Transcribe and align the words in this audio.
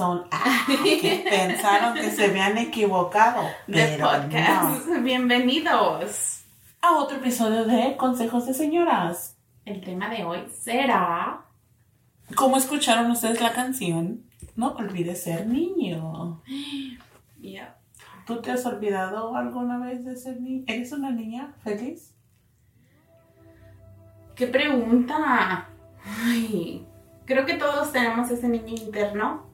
razón. 0.00 0.24
Ah, 0.32 0.66
que 0.66 1.24
pensaron 1.28 1.94
que 1.94 2.10
se 2.10 2.24
habían 2.24 2.56
equivocado. 2.56 3.42
De 3.66 3.98
podcast. 3.98 4.86
Bienvenidos 5.02 6.44
a 6.80 6.96
otro 6.96 7.18
episodio 7.18 7.64
de 7.64 7.96
Consejos 7.96 8.46
de 8.46 8.54
Señoras. 8.54 9.36
El 9.64 9.82
tema 9.82 10.08
de 10.08 10.24
hoy 10.24 10.46
será. 10.52 11.42
Como 12.34 12.56
escucharon 12.56 13.10
ustedes 13.10 13.40
la 13.40 13.52
canción, 13.52 14.24
no 14.56 14.72
olvides 14.72 15.22
ser 15.22 15.46
niño. 15.46 16.42
Yeah. 17.40 17.78
¿Tú 18.26 18.42
te 18.42 18.50
has 18.50 18.66
olvidado 18.66 19.34
alguna 19.34 19.78
vez 19.78 20.04
de 20.04 20.14
ser 20.14 20.42
niño? 20.42 20.64
¿Eres 20.66 20.92
una 20.92 21.10
niña 21.10 21.54
feliz? 21.64 22.14
¿Qué 24.34 24.46
pregunta? 24.46 25.66
Ay, 26.04 26.86
creo 27.24 27.46
que 27.46 27.54
todos 27.54 27.92
tenemos 27.92 28.30
ese 28.30 28.46
niño 28.46 28.74
interno 28.74 29.49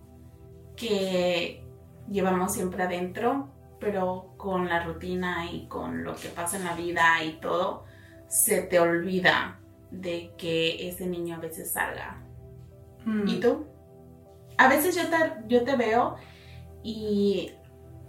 que 0.76 1.64
llevamos 2.10 2.52
siempre 2.54 2.82
adentro, 2.82 3.48
pero 3.80 4.34
con 4.36 4.68
la 4.68 4.84
rutina 4.84 5.50
y 5.50 5.66
con 5.66 6.04
lo 6.04 6.14
que 6.14 6.28
pasa 6.28 6.56
en 6.56 6.64
la 6.64 6.74
vida 6.74 7.22
y 7.24 7.40
todo, 7.40 7.84
se 8.28 8.62
te 8.62 8.78
olvida 8.80 9.58
de 9.90 10.32
que 10.36 10.88
ese 10.88 11.06
niño 11.06 11.36
a 11.36 11.38
veces 11.38 11.72
salga. 11.72 12.22
Mm. 13.04 13.28
¿Y 13.28 13.40
tú? 13.40 13.66
A 14.58 14.68
veces 14.68 14.96
yo 14.96 15.02
te, 15.08 15.16
yo 15.48 15.64
te 15.64 15.76
veo 15.76 16.16
y, 16.82 17.52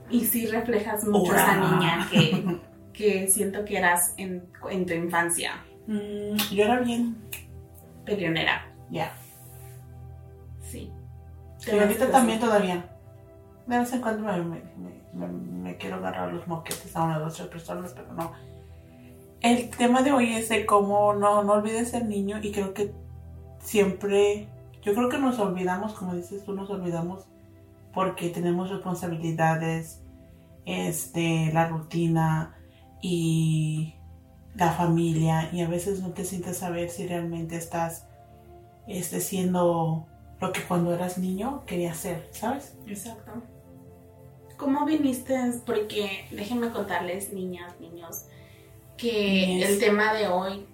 y 0.09 0.25
sí 0.25 0.47
reflejas 0.47 1.05
mucho 1.05 1.36
esa 1.36 1.55
niña 1.58 2.08
que, 2.09 2.59
que 2.94 3.27
siento 3.27 3.66
que 3.66 3.77
eras 3.77 4.13
en, 4.17 4.47
en 4.70 4.86
tu 4.86 4.94
infancia, 4.94 5.64
Mm, 5.89 6.36
yo 6.52 6.66
era 6.66 6.81
bien. 6.81 7.16
peleonera. 8.05 8.70
Ya. 8.92 9.16
Sí. 9.16 9.27
Y 11.76 11.80
ahorita 11.80 12.12
también 12.12 12.40
todavía. 12.40 12.86
De 13.66 13.78
vez 13.80 13.92
en 13.94 14.02
cuando 14.02 14.23
me, 14.23 14.42
me- 14.42 14.64
me- 15.14 15.28
me 15.28 15.78
quiero 15.78 15.98
agarrar 15.98 16.32
los 16.32 16.48
moquetes 16.48 16.96
a 16.96 17.04
una 17.04 17.18
o 17.18 17.22
dos 17.22 17.36
tres 17.36 17.48
personas, 17.50 17.94
pero 17.94 18.14
no. 18.14 18.32
El 19.42 19.70
tema 19.70 20.02
de 20.02 20.12
hoy 20.14 20.34
es 20.34 20.50
de 20.50 20.66
cómo 20.66 21.14
no, 21.14 21.44
no 21.44 21.54
olvides 21.54 21.90
ser 21.90 22.06
niño 22.06 22.40
y 22.42 22.52
creo 22.52 22.73
que 22.73 22.94
siempre, 23.60 24.48
yo 24.82 24.94
creo 24.94 25.10
que 25.10 25.18
nos 25.18 25.38
olvidamos, 25.40 25.94
como 25.94 26.16
dices 26.16 26.44
tú, 26.45 26.54
nos 26.54 26.70
olvidamos 26.70 27.26
porque 27.94 28.30
tenemos 28.30 28.70
responsabilidades, 28.70 30.02
este, 30.66 31.52
la 31.54 31.68
rutina 31.68 32.56
y 33.02 33.95
la 34.56 34.72
familia 34.72 35.50
y 35.54 35.62
a 35.62 35.68
veces 35.68 36.02
no 36.02 36.10
te 36.10 36.23
sientes 36.26 36.58
saber 36.58 36.90
si 36.90 37.08
realmente 37.08 37.56
estás 37.58 38.08
este, 38.88 39.20
siendo 39.20 40.08
lo 40.39 40.52
que 40.52 40.61
cuando 40.61 40.93
eras 40.93 41.17
niño 41.17 41.63
querías 41.66 41.97
ser, 41.97 42.27
¿sabes? 42.31 42.75
Exacto. 42.85 43.31
¿Cómo 44.57 44.85
viniste? 44.85 45.35
Porque 45.66 46.27
déjenme 46.31 46.71
contarles, 46.71 47.33
niñas, 47.33 47.80
niños, 47.80 48.25
que 48.97 49.61
el 49.63 49.80
tema 49.80 50.13
de 50.13 50.27
hoy 50.27 50.65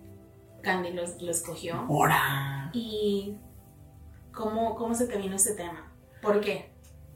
Candy 0.61 0.91
lo, 0.91 1.03
lo 1.19 1.31
escogió. 1.31 1.75
Ahora. 1.75 2.71
¿Y 2.73 3.35
cómo, 4.31 4.75
cómo 4.75 4.95
se 4.95 5.07
te 5.07 5.17
vino 5.17 5.35
ese 5.35 5.53
tema? 5.53 5.91
¿Por 6.21 6.41
qué? 6.41 6.71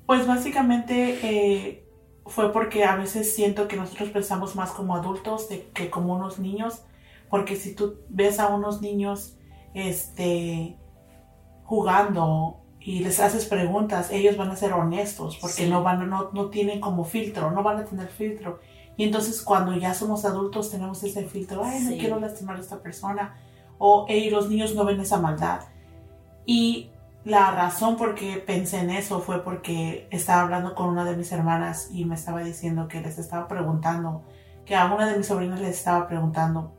Pues 0.06 0.28
básicamente 0.28 1.20
eh, 1.24 1.90
fue 2.26 2.52
porque 2.54 2.84
a 2.84 2.96
veces 2.96 3.34
siento 3.34 3.68
que 3.68 3.78
nosotros 3.78 4.10
pensamos 4.10 4.56
más 4.56 4.72
como 4.72 4.96
adultos 4.96 5.50
de, 5.50 5.70
que 5.74 5.90
como 5.90 6.16
unos 6.16 6.40
niños, 6.40 6.84
porque 7.30 7.56
si 7.56 7.74
tú 7.74 8.02
ves 8.10 8.40
a 8.40 8.48
unos 8.48 8.82
niños 8.82 9.38
este, 9.74 10.78
jugando 11.68 12.62
y 12.80 13.00
les 13.00 13.20
haces 13.20 13.46
preguntas, 13.46 14.10
ellos 14.12 14.38
van 14.38 14.50
a 14.50 14.56
ser 14.56 14.72
honestos, 14.72 15.38
porque 15.42 15.64
Sí. 15.66 15.70
no, 15.70 15.84
van, 15.84 16.10
no, 16.10 16.30
no 16.32 16.50
tienen 16.50 16.80
como 16.80 17.04
filtro, 17.04 17.52
no 17.52 17.62
van 17.62 17.80
a 17.80 17.84
tener 17.86 18.08
filtro. 18.08 18.60
Y 18.96 19.04
entonces 19.04 19.42
cuando 19.42 19.76
ya 19.76 19.94
somos 19.94 20.24
adultos 20.24 20.72
tenemos 20.72 21.04
ese 21.04 21.26
filtro, 21.26 21.62
ay, 21.66 21.82
no 21.84 21.92
quiero 21.98 22.20
lastimar 22.20 22.56
a 22.56 22.62
esta 22.62 22.82
persona, 22.82 23.36
o 23.78 24.06
"Ey, 24.08 24.30
los 24.30 24.50
niños 24.50 24.74
no 24.74 24.86
ven 24.86 25.02
esa 25.02 25.20
maldad. 25.20 25.60
Y 26.46 26.90
la 27.26 27.52
razón 27.52 27.98
por 27.98 28.16
qué 28.16 28.38
pensé 28.38 28.80
en 28.80 28.90
eso 28.90 29.20
fue 29.20 29.44
porque 29.44 30.08
estaba 30.12 30.44
hablando 30.44 30.74
con 30.74 30.88
una 30.88 31.04
de 31.04 31.18
mis 31.18 31.30
hermanas 31.34 31.90
y 31.92 32.06
me 32.06 32.16
estaba 32.16 32.40
diciendo 32.42 32.88
que 32.88 33.02
les 33.02 33.18
estaba 33.20 33.50
preguntando, 33.50 34.24
que 34.66 34.76
a 34.78 34.86
una 34.94 35.10
de 35.10 35.18
mis 35.18 35.28
sobrinas 35.28 35.60
les 35.60 35.78
estaba 35.78 36.08
preguntando, 36.08 36.72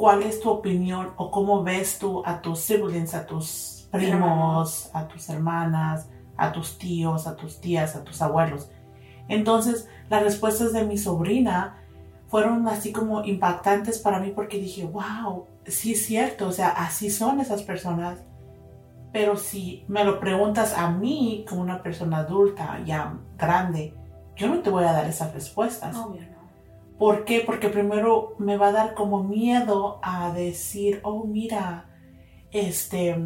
¿cuál 0.00 0.22
es 0.22 0.40
tu 0.40 0.48
opinión 0.48 1.12
o 1.18 1.30
cómo 1.30 1.62
ves 1.62 1.98
tú 1.98 2.22
a 2.24 2.40
tus 2.40 2.60
siblings, 2.60 3.12
a 3.14 3.26
tus 3.26 3.86
primos, 3.90 4.88
a 4.94 5.06
tus 5.06 5.28
hermanas, 5.28 6.08
a 6.38 6.52
tus 6.52 6.78
tíos, 6.78 7.26
a 7.26 7.36
tus 7.36 7.60
tías, 7.60 7.94
a 7.96 8.02
tus 8.02 8.22
abuelos? 8.22 8.70
Entonces, 9.28 9.90
las 10.08 10.22
respuestas 10.22 10.72
de 10.72 10.84
mi 10.84 10.96
sobrina 10.96 11.76
fueron 12.28 12.66
así 12.66 12.92
como 12.92 13.24
impactantes 13.26 13.98
para 13.98 14.20
mí 14.20 14.32
porque 14.34 14.58
dije, 14.58 14.86
wow, 14.86 15.44
sí 15.66 15.92
es 15.92 16.06
cierto, 16.06 16.48
o 16.48 16.52
sea, 16.52 16.70
así 16.70 17.10
son 17.10 17.38
esas 17.38 17.62
personas. 17.62 18.20
Pero 19.12 19.36
si 19.36 19.84
me 19.86 20.02
lo 20.02 20.18
preguntas 20.18 20.72
a 20.78 20.90
mí 20.90 21.44
como 21.46 21.60
una 21.60 21.82
persona 21.82 22.20
adulta, 22.20 22.80
ya 22.86 23.18
grande, 23.36 23.94
yo 24.34 24.48
no 24.48 24.60
te 24.60 24.70
voy 24.70 24.84
a 24.84 24.92
dar 24.92 25.06
esas 25.06 25.34
respuestas. 25.34 25.94
Obvio, 25.94 26.22
no. 26.22 26.39
¿Por 27.00 27.24
qué? 27.24 27.42
Porque 27.46 27.70
primero 27.70 28.34
me 28.38 28.58
va 28.58 28.68
a 28.68 28.72
dar 28.72 28.94
como 28.94 29.24
miedo 29.24 30.00
a 30.02 30.34
decir, 30.34 31.00
oh, 31.02 31.24
mira, 31.24 31.88
este, 32.50 33.16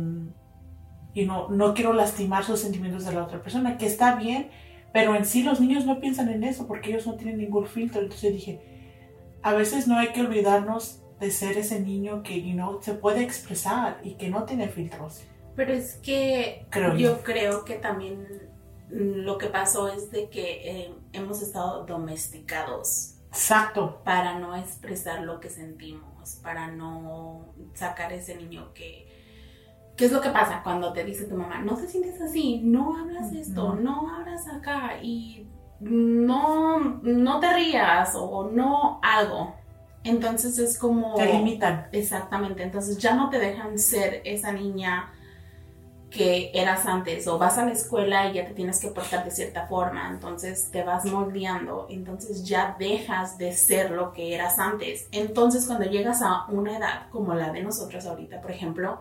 y 1.12 1.26
no, 1.26 1.48
no 1.48 1.74
quiero 1.74 1.92
lastimar 1.92 2.44
sus 2.44 2.60
sentimientos 2.60 3.04
de 3.04 3.12
la 3.12 3.24
otra 3.24 3.42
persona, 3.42 3.76
que 3.76 3.86
está 3.86 4.14
bien, 4.14 4.48
pero 4.92 5.16
en 5.16 5.24
sí 5.24 5.42
los 5.42 5.60
niños 5.60 5.86
no 5.86 5.98
piensan 5.98 6.28
en 6.28 6.44
eso 6.44 6.68
porque 6.68 6.90
ellos 6.90 7.04
no 7.08 7.16
tienen 7.16 7.38
ningún 7.38 7.66
filtro. 7.66 8.00
Entonces 8.00 8.22
yo 8.22 8.30
dije, 8.30 8.60
a 9.42 9.54
veces 9.54 9.88
no 9.88 9.98
hay 9.98 10.12
que 10.12 10.20
olvidarnos 10.20 11.02
de 11.18 11.32
ser 11.32 11.58
ese 11.58 11.80
niño 11.80 12.22
que, 12.22 12.40
you 12.42 12.52
know, 12.52 12.80
se 12.80 12.94
puede 12.94 13.24
expresar 13.24 13.98
y 14.04 14.12
que 14.12 14.28
no 14.28 14.44
tiene 14.44 14.68
filtros. 14.68 15.24
Pero 15.56 15.72
es 15.72 15.94
que 15.96 16.64
Creo 16.70 16.92
yo 16.92 17.16
yo. 17.16 17.22
creo 17.24 17.64
que 17.64 17.74
también 17.74 18.22
mm, 18.90 19.24
lo 19.24 19.36
que 19.36 19.48
pasó 19.48 19.88
es 19.88 20.12
de 20.12 20.28
que 20.28 20.60
eh, 20.82 20.94
hemos 21.12 21.42
estado 21.42 21.84
domesticados 21.86 23.13
Exacto. 23.34 24.00
para 24.04 24.38
no 24.38 24.54
expresar 24.54 25.22
lo 25.22 25.40
que 25.40 25.50
sentimos, 25.50 26.36
para 26.42 26.68
no 26.68 27.52
sacar 27.74 28.12
ese 28.12 28.36
niño 28.36 28.72
que... 28.74 29.12
¿Qué 29.96 30.06
es 30.06 30.12
lo 30.12 30.20
que 30.20 30.30
pasa 30.30 30.60
cuando 30.64 30.92
te 30.92 31.04
dice 31.04 31.24
tu 31.26 31.36
mamá, 31.36 31.60
no 31.60 31.76
te 31.76 31.86
sientes 31.86 32.20
así, 32.20 32.60
no 32.64 32.96
hablas 32.96 33.32
esto, 33.32 33.66
Ujú. 33.66 33.76
no 33.76 34.14
hablas 34.14 34.48
acá 34.48 34.98
y 35.00 35.48
no, 35.78 37.00
no 37.02 37.40
te 37.40 37.52
rías 37.52 38.14
o 38.16 38.50
no 38.50 38.98
algo? 39.02 39.54
Entonces 40.02 40.58
es 40.58 40.78
como... 40.78 41.14
Te 41.14 41.32
limitan. 41.32 41.88
Exactamente, 41.92 42.62
entonces 42.62 42.98
ya 42.98 43.14
no 43.14 43.30
te 43.30 43.38
dejan 43.38 43.78
ser 43.78 44.20
esa 44.24 44.52
niña 44.52 45.12
que 46.14 46.52
eras 46.54 46.86
antes 46.86 47.26
o 47.26 47.38
vas 47.38 47.58
a 47.58 47.66
la 47.66 47.72
escuela 47.72 48.30
y 48.30 48.34
ya 48.34 48.47
te 48.47 48.54
tienes 48.54 48.78
que 48.78 48.88
portar 48.88 49.25
de 49.25 49.32
cierta 49.32 49.66
forma, 49.66 50.08
entonces 50.08 50.70
te 50.70 50.84
vas 50.84 51.04
moldeando, 51.04 51.86
entonces 51.91 52.44
ya 52.44 52.76
dejas 52.78 53.36
de 53.36 53.52
ser 53.52 53.91
lo 53.91 54.12
que 54.12 54.34
eras 54.34 54.58
antes. 54.60 55.08
Entonces 55.10 55.66
cuando 55.66 55.86
llegas 55.86 56.22
a 56.22 56.47
una 56.47 56.78
edad 56.78 57.08
como 57.10 57.34
la 57.34 57.50
de 57.50 57.62
nosotros 57.62 58.06
ahorita, 58.06 58.41
por 58.41 58.52
ejemplo, 58.52 59.00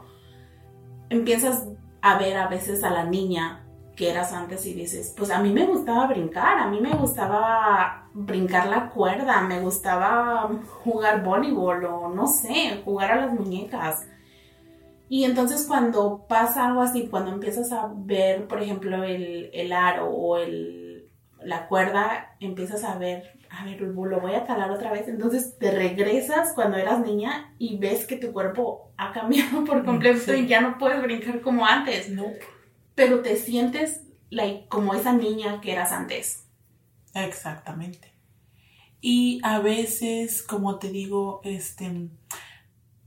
empiezas 1.09 1.67
a 2.01 2.17
ver 2.17 2.35
a 2.35 2.47
veces 2.47 2.83
a 2.83 2.89
la 2.89 3.05
niña 3.05 3.63
que 3.95 4.09
eras 4.09 4.33
antes 4.33 4.65
y 4.65 4.73
dices, 4.73 5.13
pues 5.15 5.29
a 5.29 5.39
mí 5.39 5.53
me 5.53 5.67
gustaba 5.67 6.07
brincar, 6.07 6.57
a 6.57 6.67
mí 6.67 6.81
me 6.81 6.95
gustaba 6.95 8.07
brincar 8.13 8.67
la 8.67 8.89
cuerda, 8.89 9.41
me 9.41 9.59
gustaba 9.59 10.49
jugar 10.83 11.23
voleibol 11.23 11.85
o 11.85 12.09
no 12.09 12.25
sé, 12.25 12.81
jugar 12.83 13.11
a 13.11 13.15
las 13.17 13.33
muñecas. 13.33 14.07
Y 15.15 15.25
entonces 15.25 15.65
cuando 15.67 16.25
pasa 16.27 16.65
algo 16.65 16.81
así, 16.81 17.05
cuando 17.07 17.31
empiezas 17.31 17.71
a 17.71 17.87
ver, 17.95 18.47
por 18.47 18.63
ejemplo, 18.63 19.03
el, 19.03 19.51
el 19.53 19.71
aro 19.71 20.09
o 20.09 20.37
el, 20.39 21.07
la 21.39 21.67
cuerda, 21.67 22.35
empiezas 22.39 22.83
a 22.83 22.97
ver, 22.97 23.39
a 23.51 23.63
ver, 23.63 23.79
lo 23.79 24.19
voy 24.19 24.33
a 24.33 24.47
calar 24.47 24.71
otra 24.71 24.91
vez. 24.91 25.07
Entonces 25.07 25.55
te 25.59 25.69
regresas 25.69 26.53
cuando 26.55 26.77
eras 26.77 26.99
niña 27.01 27.53
y 27.59 27.77
ves 27.77 28.07
que 28.07 28.15
tu 28.15 28.33
cuerpo 28.33 28.91
ha 28.97 29.11
cambiado 29.13 29.63
por 29.65 29.85
completo 29.85 30.31
Sí. 30.33 30.39
y 30.39 30.47
ya 30.47 30.61
no 30.61 30.79
puedes 30.79 30.99
brincar 31.03 31.41
como 31.41 31.63
antes 31.63 32.09
No. 32.09 32.25
pero 32.95 33.21
te 33.21 33.35
sientes 33.35 34.01
like, 34.31 34.67
como 34.67 34.95
esa 34.95 35.13
niña 35.13 35.61
que 35.61 35.73
eras 35.73 35.91
antes. 35.91 36.49
Exactamente. 37.13 38.11
Y 38.99 39.41
a 39.43 39.59
veces, 39.59 40.41
como 40.41 40.79
te 40.79 40.89
digo, 40.89 41.39
este, 41.43 42.09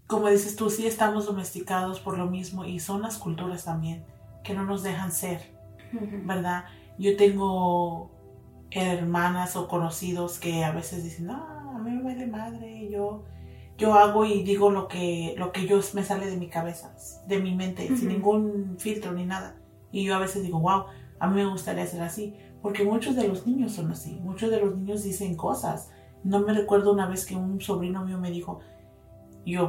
como 0.06 0.28
dices 0.28 0.56
tú, 0.56 0.70
sí 0.70 0.86
estamos 0.86 1.26
domesticados 1.26 2.00
por 2.00 2.16
lo 2.16 2.26
mismo 2.26 2.64
y 2.64 2.78
son 2.78 3.02
las 3.02 3.18
culturas 3.18 3.64
también 3.64 4.04
que 4.44 4.54
no 4.54 4.64
nos 4.64 4.82
dejan 4.82 5.10
ser, 5.10 5.40
¿verdad? 6.24 6.64
Yo 6.98 7.16
tengo 7.16 8.10
hermanas 8.70 9.56
o 9.56 9.66
conocidos 9.66 10.38
que 10.38 10.64
a 10.64 10.70
veces 10.70 11.02
dicen, 11.02 11.26
no, 11.26 11.34
a 11.34 11.78
mí 11.78 11.90
me 11.90 12.02
vale 12.02 12.26
madre, 12.26 12.88
yo, 12.88 13.24
yo 13.76 13.94
hago 13.94 14.24
y 14.24 14.42
digo 14.44 14.70
lo 14.70 14.86
que, 14.86 15.34
lo 15.36 15.50
que 15.50 15.66
yo 15.66 15.80
me 15.94 16.04
sale 16.04 16.30
de 16.30 16.36
mi 16.36 16.48
cabeza, 16.48 16.94
de 17.26 17.38
mi 17.40 17.54
mente, 17.54 17.88
sin 17.96 18.08
ningún 18.08 18.76
filtro 18.78 19.12
ni 19.12 19.26
nada. 19.26 19.56
Y 19.90 20.04
yo 20.04 20.14
a 20.14 20.18
veces 20.18 20.42
digo, 20.42 20.60
wow, 20.60 20.84
A 21.18 21.28
mí 21.28 21.36
me 21.36 21.46
gustaría 21.46 21.86
ser 21.86 22.02
así, 22.02 22.34
porque 22.62 22.84
muchos 22.84 23.16
de 23.16 23.26
los 23.26 23.46
niños 23.46 23.72
son 23.72 23.90
así, 23.90 24.20
muchos 24.22 24.50
de 24.50 24.60
los 24.60 24.76
niños 24.76 25.02
dicen 25.02 25.34
cosas. 25.34 25.90
No 26.24 26.40
me 26.40 26.52
recuerdo 26.52 26.92
una 26.92 27.06
vez 27.06 27.24
que 27.24 27.36
un 27.36 27.60
sobrino 27.60 28.04
mío 28.04 28.18
me 28.18 28.30
dijo, 28.30 28.60
yo 29.44 29.68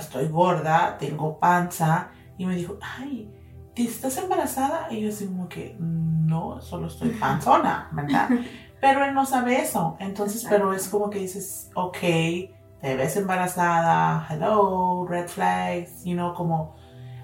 estoy 0.00 0.28
gorda, 0.28 0.96
tengo 0.98 1.38
panza, 1.38 2.08
y 2.38 2.46
me 2.46 2.54
dijo, 2.56 2.76
ay, 2.98 3.30
¿estás 3.74 4.16
embarazada? 4.18 4.88
Y 4.90 5.00
yo 5.02 5.08
así 5.08 5.26
como 5.26 5.48
que, 5.48 5.76
no, 5.78 6.60
solo 6.60 6.88
estoy 6.88 7.10
panzona, 7.20 7.88
¿verdad? 7.92 8.28
Pero 8.80 9.04
él 9.04 9.14
no 9.14 9.24
sabe 9.24 9.60
eso. 9.62 9.96
Entonces, 10.00 10.46
pero 10.48 10.74
es 10.74 10.88
como 10.90 11.08
que 11.08 11.18
dices, 11.18 11.70
ok, 11.74 11.96
te 11.98 12.94
ves 12.94 13.16
embarazada, 13.16 14.26
hello, 14.30 15.06
red 15.08 15.28
flags, 15.28 16.04
you 16.04 16.12
know, 16.12 16.34
como 16.34 16.76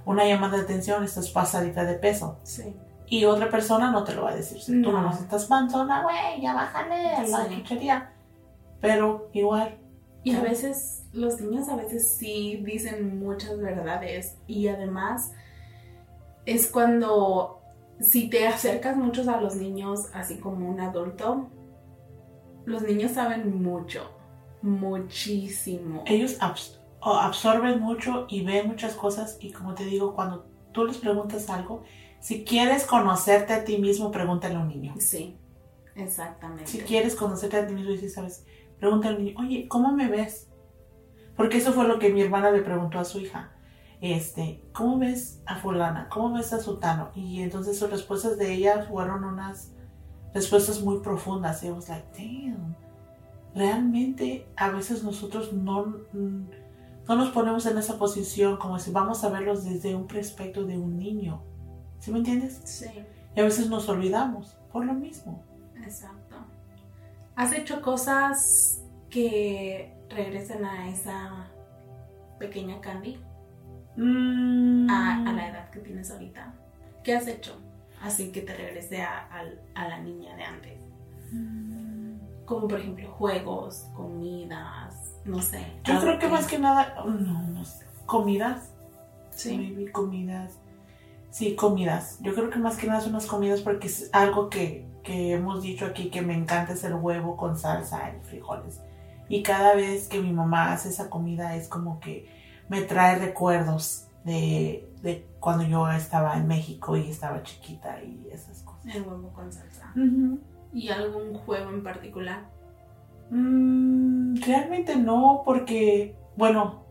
una 0.06 0.24
llamada 0.24 0.56
de 0.56 0.62
atención, 0.62 1.04
estás 1.04 1.28
pasadita 1.28 1.84
de 1.84 1.94
peso. 1.94 2.38
Sí. 2.42 2.74
Y 3.06 3.26
otra 3.26 3.50
persona 3.50 3.90
no 3.90 4.02
te 4.02 4.14
lo 4.14 4.22
va 4.24 4.30
a 4.30 4.34
decir. 4.34 4.60
Si 4.62 4.80
tú 4.80 4.90
No. 4.92 5.02
no 5.02 5.10
estás 5.10 5.44
panzona, 5.44 6.02
güey, 6.02 6.40
ya 6.40 6.54
bájale 6.54 7.28
la 7.28 7.44
Sí. 7.44 7.56
chuchería. 7.56 8.10
Pero 8.80 9.28
igual, 9.34 9.78
Y 10.24 10.34
a 10.34 10.40
veces, 10.40 11.01
los 11.12 11.40
niños 11.40 11.68
a 11.68 11.76
veces 11.76 12.16
sí 12.16 12.62
dicen 12.64 13.18
muchas 13.18 13.58
verdades 13.58 14.36
y 14.46 14.68
además 14.68 15.32
es 16.46 16.66
cuando 16.70 17.60
si 18.00 18.28
te 18.30 18.46
acercas 18.48 18.96
mucho 18.96 19.28
a 19.30 19.40
los 19.40 19.54
niños, 19.56 20.08
así 20.14 20.38
como 20.38 20.68
un 20.68 20.80
adulto, 20.80 21.50
los 22.64 22.82
niños 22.82 23.12
saben 23.12 23.62
mucho, 23.62 24.10
muchísimo. 24.62 26.04
ellos 26.06 26.38
abs- 26.40 26.78
o 27.00 27.14
absorben 27.14 27.80
mucho 27.80 28.26
y 28.28 28.44
ven 28.44 28.68
muchas 28.68 28.94
cosas. 28.94 29.36
Y 29.40 29.52
como 29.52 29.74
te 29.74 29.84
digo, 29.84 30.14
cuando 30.14 30.46
tú 30.72 30.84
les 30.84 30.98
preguntas 30.98 31.50
algo, 31.50 31.82
si 32.20 32.44
quieres 32.44 32.84
conocerte 32.86 33.52
a 33.52 33.64
ti 33.64 33.78
mismo, 33.78 34.10
pregúntale 34.12 34.54
a 34.54 34.60
un 34.60 34.68
niño. 34.68 34.94
Sí, 34.98 35.36
exactamente. 35.96 36.66
Si 36.66 36.78
quieres 36.78 37.16
conocerte 37.16 37.56
a 37.56 37.66
ti 37.66 37.74
mismo 37.74 37.90
y 37.90 37.98
si 37.98 38.08
sabes, 38.08 38.44
pregúntale 38.78 39.16
a 39.16 39.18
un 39.18 39.24
niño, 39.24 39.40
oye, 39.40 39.66
¿cómo 39.68 39.92
me 39.92 40.08
ves? 40.08 40.48
Porque 41.36 41.58
eso 41.58 41.72
fue 41.72 41.88
lo 41.88 41.98
que 41.98 42.12
mi 42.12 42.20
hermana 42.20 42.50
le 42.50 42.62
preguntó 42.62 42.98
a 42.98 43.04
su 43.04 43.20
hija. 43.20 43.50
Este, 44.00 44.64
¿cómo 44.72 44.98
ves 44.98 45.42
a 45.46 45.56
fulana? 45.56 46.08
¿Cómo 46.08 46.34
ves 46.34 46.52
a 46.52 46.58
sultano? 46.60 47.10
Y 47.14 47.40
entonces 47.40 47.78
sus 47.78 47.90
respuestas 47.90 48.36
de 48.36 48.52
ella 48.52 48.84
fueron 48.88 49.24
unas 49.24 49.72
respuestas 50.34 50.80
muy 50.82 50.98
profundas. 51.00 51.62
Y 51.62 51.68
I 51.68 51.70
was 51.70 51.88
like, 51.88 52.06
damn. 52.16 52.74
Realmente 53.54 54.48
a 54.56 54.70
veces 54.70 55.04
nosotros 55.04 55.52
no, 55.52 55.86
mm, 56.12 56.46
no 57.08 57.16
nos 57.16 57.30
ponemos 57.30 57.66
en 57.66 57.78
esa 57.78 57.98
posición 57.98 58.56
como 58.56 58.78
si 58.78 58.90
vamos 58.90 59.22
a 59.24 59.28
verlos 59.28 59.64
desde 59.64 59.94
un 59.94 60.06
perspecto 60.06 60.64
de 60.64 60.78
un 60.78 60.96
niño. 60.96 61.42
¿Sí 61.98 62.10
me 62.10 62.18
entiendes? 62.18 62.60
Sí, 62.64 62.86
Y 63.36 63.40
a 63.40 63.44
veces 63.44 63.68
nos 63.68 63.88
olvidamos 63.88 64.56
por 64.72 64.84
lo 64.84 64.94
mismo. 64.94 65.44
exacto. 65.84 66.36
¿Has 67.36 67.52
hecho 67.52 67.80
cosas 67.80 68.82
que 69.08 69.94
regresen 70.12 70.64
a 70.64 70.88
esa 70.88 71.48
pequeña 72.38 72.80
Candy? 72.80 73.20
Mm. 73.94 74.88
a, 74.88 75.22
a 75.28 75.32
la 75.32 75.48
edad 75.48 75.70
que 75.70 75.80
tienes 75.80 76.10
ahorita? 76.10 76.54
¿Qué 77.04 77.14
has 77.14 77.26
hecho? 77.26 77.58
Así 78.02 78.32
que 78.32 78.40
te 78.40 78.54
regrese 78.54 79.02
a, 79.02 79.44
la 79.74 79.98
niña 80.00 80.34
de 80.34 80.42
antes. 80.42 80.78
Como 82.46 82.66
por 82.66 82.80
ejemplo 82.80 83.10
juegos, 83.12 83.86
comidas, 83.94 84.94
no 85.24 85.40
sé. 85.40 85.64
Yo 85.84 86.00
creo 86.00 86.18
que 86.18 86.28
más 86.28 86.46
que 86.46 86.58
nada, 86.58 86.94
no, 87.04 87.42
no 87.48 87.64
sé, 87.64 87.86
comidas, 88.06 88.72
Sí, 89.34 89.86
comidas, 89.92 90.58
sí, 91.30 91.56
comidas. 91.56 92.18
Yo 92.20 92.34
creo 92.34 92.50
que 92.50 92.58
más 92.58 92.76
que 92.76 92.86
nada 92.86 93.00
son 93.00 93.14
las 93.14 93.26
comidas 93.26 93.60
porque 93.60 93.86
es 93.86 94.10
algo 94.12 94.50
que, 94.50 94.84
que 95.02 95.32
hemos 95.32 95.62
dicho 95.62 95.86
aquí 95.86 96.10
que 96.10 96.22
me 96.22 96.34
encanta 96.34 96.74
es 96.74 96.84
el 96.84 96.94
huevo 96.94 97.36
con 97.36 97.56
salsa 97.56 98.10
y 98.10 98.24
frijoles. 98.26 98.80
Y 99.32 99.42
cada 99.42 99.74
vez 99.74 100.08
que 100.08 100.20
mi 100.20 100.30
mamá 100.30 100.74
hace 100.74 100.90
esa 100.90 101.08
comida 101.08 101.56
es 101.56 101.66
como 101.66 102.00
que 102.00 102.28
me 102.68 102.82
trae 102.82 103.18
recuerdos 103.18 104.06
de, 104.24 104.86
de 105.00 105.26
cuando 105.40 105.64
yo 105.64 105.90
estaba 105.90 106.36
en 106.36 106.46
México 106.46 106.98
y 106.98 107.08
estaba 107.08 107.42
chiquita 107.42 108.02
y 108.02 108.28
esas 108.30 108.62
cosas. 108.62 108.94
el 108.94 109.00
huevo 109.00 109.32
con 109.32 109.50
salsa. 109.50 109.90
¿Y 110.74 110.90
algún 110.90 111.32
juego 111.32 111.70
en 111.70 111.82
particular? 111.82 112.42
Mm, 113.30 114.36
realmente 114.44 114.96
no, 114.96 115.40
porque, 115.46 116.14
bueno, 116.36 116.84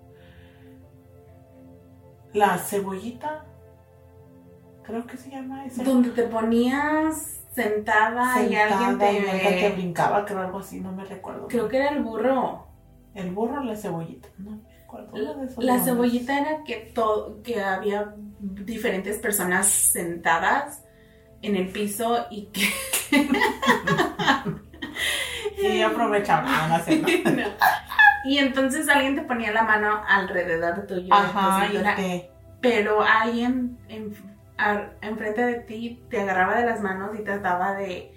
la 2.34 2.58
cebollita, 2.58 3.46
creo 4.82 5.06
que 5.06 5.16
se 5.16 5.30
llama 5.30 5.68
esa. 5.68 5.84
Donde 5.84 6.10
te 6.10 6.24
ponías 6.24 7.41
sentada, 7.52 8.42
y 8.42 8.56
alguien 8.56 8.80
sentada 8.80 9.12
y 9.12 9.18
alguien 9.18 9.42
te 9.42 9.70
te... 9.70 9.70
brincaba, 9.72 10.26
creo 10.26 10.40
algo 10.40 10.60
así, 10.60 10.80
no 10.80 10.92
me 10.92 11.06
recuerdo. 11.06 11.48
Creo 11.48 11.68
que 11.68 11.78
era 11.78 11.90
el 11.90 12.04
burro. 12.04 12.68
El 13.14 13.32
burro 13.32 13.62
o 13.62 13.64
la 13.64 13.76
cebollita, 13.76 14.30
no 14.38 14.52
me 14.52 14.72
esos 15.46 15.64
La 15.64 15.78
nombres. 15.78 15.84
cebollita 15.86 16.40
era 16.40 16.64
que, 16.64 16.92
todo, 16.94 17.42
que 17.44 17.62
había 17.62 18.14
diferentes 18.40 19.20
personas 19.20 19.68
sentadas 19.68 20.84
en 21.42 21.56
el 21.56 21.70
piso 21.70 22.26
y 22.30 22.48
que... 22.48 22.68
Y 25.62 25.82
aprovechaba, 25.82 26.44
ah, 26.48 26.68
no 26.68 26.96
¿no? 26.96 27.32
No. 27.36 27.48
Y 28.26 28.38
entonces 28.38 28.90
alguien 28.90 29.16
te 29.16 29.22
ponía 29.22 29.52
la 29.52 29.64
mano 29.64 30.02
alrededor 30.08 30.88
tuyo. 30.88 31.14
Ajá, 31.14 31.68
de 31.68 31.80
tu 31.80 31.80
y 31.80 31.96
te... 31.96 32.32
pero 32.60 33.04
alguien 33.04 33.78
en, 33.88 34.14
enfrente 35.02 35.42
de 35.42 35.60
ti 35.60 36.04
te 36.10 36.22
agarraba 36.22 36.56
de 36.56 36.66
las 36.66 36.82
manos 36.82 37.18
y 37.20 37.24
trataba 37.24 37.76
de, 37.76 38.14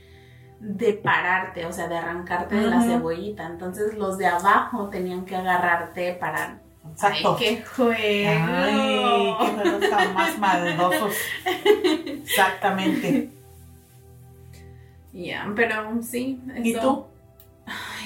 de 0.61 0.93
pararte, 0.95 1.67
o 1.67 1.73
sea, 1.73 1.89
de 1.89 1.97
arrancarte 1.97 2.55
de 2.57 2.67
la 2.67 2.83
cebollita. 2.83 3.47
Entonces 3.47 3.95
los 3.95 4.19
de 4.19 4.27
abajo 4.27 4.89
tenían 4.89 5.25
que 5.25 5.37
agarrarte 5.37 6.15
para... 6.15 6.61
Exacto. 6.91 7.37
¡Ay, 7.39 7.45
qué 7.45 7.63
juego! 7.63 7.89
Ay, 7.97 9.37
qué 9.41 9.63
juegos 9.63 9.91
tan 9.91 10.15
más 10.15 10.39
maldosos. 10.39 11.17
Exactamente. 12.07 13.31
Ya, 15.13 15.51
pero 15.55 16.03
sí. 16.03 16.43
¿Y 16.63 16.75
tú? 16.75 17.07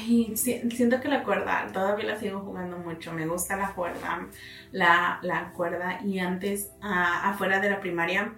Ay, 0.08 0.37
si- 0.37 0.70
siento 0.70 1.00
que 1.00 1.08
la 1.08 1.22
cuerda, 1.22 1.67
todavía 1.72 2.06
la 2.06 2.17
sigo 2.19 2.41
jugando 2.41 2.79
mucho. 2.79 3.12
Me 3.12 3.27
gusta 3.27 3.56
la 3.56 3.74
cuerda, 3.74 4.27
la, 4.72 5.19
la 5.22 5.53
cuerda. 5.53 6.00
Y 6.03 6.19
antes, 6.19 6.70
a- 6.81 7.29
afuera 7.31 7.60
de 7.60 7.69
la 7.70 7.81
primaria, 7.81 8.32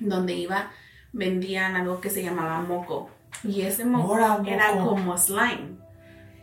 donde 0.00 0.34
iba, 0.34 0.70
vendían 1.12 1.76
algo 1.76 2.00
que 2.00 2.10
se 2.10 2.22
llamaba 2.24 2.60
moco. 2.60 3.08
Y 3.44 3.62
ese 3.62 3.84
moco 3.84 4.16
Ahora, 4.16 4.42
era 4.50 4.72
moco. 4.74 4.90
como 4.90 5.16
slime. 5.16 5.76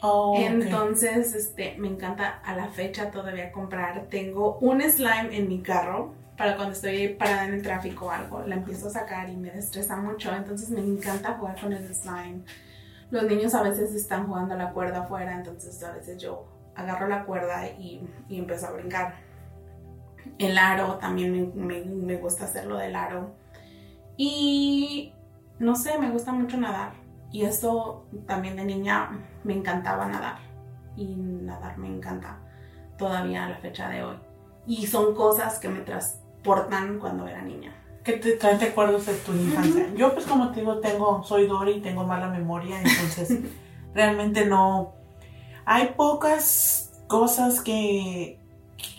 Oh. 0.01 0.36
Entonces, 0.38 1.34
este, 1.34 1.75
me 1.77 1.88
encanta 1.88 2.39
a 2.43 2.55
la 2.55 2.67
fecha 2.67 3.12
todavía 3.12 3.51
comprar. 3.51 4.08
Tengo 4.10 4.58
un 4.60 4.82
slime 4.82 5.29
en 5.36 5.48
mi 5.48 5.62
carro 5.62 6.13
para 6.38 6.55
cuando 6.55 6.74
estoy 6.74 7.10
parada 7.10 7.46
en 7.48 7.53
el 7.55 7.62
tráfico 7.62 8.05
o 8.08 8.12
algo. 8.12 8.41
La 8.48 8.55
empiezo 8.55 8.88
a 8.88 8.91
sacar 8.91 9.29
y 9.29 9.36
me 9.36 9.51
destresa 9.51 9.96
mucho. 9.98 10.34
Entonces, 10.34 10.70
me 10.70 10.82
encanta 10.82 11.34
jugar 11.34 11.60
con 11.60 11.74
el 11.74 11.93
slime. 11.93 12.41
Los 13.13 13.25
niños 13.25 13.53
a 13.53 13.62
veces 13.62 13.93
están 13.93 14.25
jugando 14.25 14.55
la 14.55 14.72
cuerda 14.74 15.01
afuera, 15.03 15.36
entonces 15.36 15.84
a 15.84 15.91
veces 15.91 16.17
yo 16.20 16.48
agarro 16.75 17.08
la 17.08 17.25
cuerda 17.25 17.67
y, 17.70 18.10
y 18.27 18.39
empiezo 18.39 18.65
a 18.65 18.72
brincar. 18.72 19.13
El 20.39 20.58
aro 20.58 20.96
también 20.98 21.32
me, 21.32 21.63
me- 21.63 21.86
me 21.86 22.17
gusta 22.17 22.46
hacerlo 22.46 22.75
del 22.77 22.96
aro. 22.96 23.36
Y 24.17 25.13
no 25.60 25.75
sé, 25.75 26.00
me 26.00 26.10
gusta 26.10 26.32
mucho 26.32 26.58
nadar. 26.58 26.93
Y 27.32 27.43
esto 27.43 28.08
también 28.25 28.55
de 28.55 28.65
niña 28.65 29.12
me 29.43 29.53
encantaba 29.53 30.08
nadar. 30.08 30.38
Y 30.96 31.15
nadar 31.15 31.77
me 31.77 31.89
encanta 31.89 32.39
todavía 32.98 33.46
a 33.46 33.50
la 33.50 33.58
fecha 33.58 33.89
de 33.89 34.03
hoy. 34.03 34.17
Y 34.65 34.88
son 34.88 35.13
cosas 35.13 35.60
que 35.60 35.70
me 35.70 35.82
transportan 35.82 36.98
cuando 36.98 37.27
era 37.27 37.43
niña. 37.43 37.75
Que 38.03 38.13
te 38.13 38.33
traen 38.33 38.60
recuerdos 38.60 39.05
de 39.05 39.13
tu 39.15 39.33
infancia. 39.33 39.93
Yo 39.95 40.13
pues 40.13 40.25
como 40.25 40.51
te 40.51 40.60
digo, 40.60 40.79
tengo, 40.79 41.24
soy 41.24 41.48
Dory, 41.48 41.81
tengo 41.81 42.03
mala 42.03 42.27
memoria, 42.27 42.77
entonces 42.77 43.39
realmente 43.93 44.45
no... 44.45 44.93
Hay 45.65 45.93
pocas 45.95 46.91
cosas 47.07 47.62
que, 47.62 48.41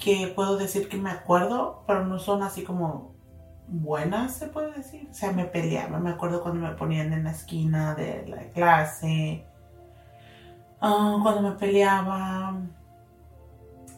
que 0.03 0.33
puedo 0.35 0.57
decir 0.57 0.89
que 0.89 0.97
me 0.97 1.11
acuerdo, 1.11 1.85
pero 1.87 2.07
no 2.07 2.19
son 2.19 2.43
así 2.43 2.65
como 2.65 3.15
buenas, 3.69 4.37
se 4.37 4.47
puede 4.47 4.73
decir. 4.73 5.09
O 5.11 5.15
sea, 5.15 5.33
me 5.33 5.45
peleaba, 5.45 5.99
me 5.99 6.11
acuerdo 6.11 6.43
cuando 6.43 6.67
me 6.67 6.75
ponían 6.75 7.13
en 7.13 7.25
la 7.25 7.33
esquina 7.33 7.95
de 7.95 8.27
la 8.27 8.49
clase, 8.51 9.47
ah, 10.81 11.19
cuando 11.23 11.43
me 11.43 11.57
peleaba, 11.57 12.61